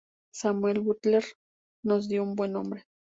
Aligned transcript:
Samuel 0.31 0.79
Butler 0.81 1.23
nos 1.83 2.09
dio 2.09 2.23
un 2.23 2.33
buen 2.35 2.53
nombre. 2.53 2.87